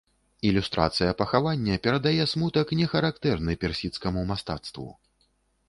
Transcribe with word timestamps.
Ілюстрацыя 0.51 1.11
пахавання 1.19 1.75
перадае 1.85 2.25
смутак, 2.33 2.73
не 2.81 2.89
характэрны 2.95 3.59
персідскаму 3.67 4.27
мастацтву. 4.33 4.91